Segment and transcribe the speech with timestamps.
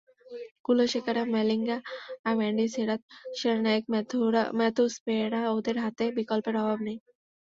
[0.65, 1.77] কুলাসেকারা, মালিঙ্গা,
[2.33, 3.01] মেন্ডিস, হেরাথ,
[3.39, 3.89] সেনানায়েকে,
[4.59, 6.97] ম্যাথুস, পেরেরা—ওদের হাতে বিকল্পের অভাব নেই।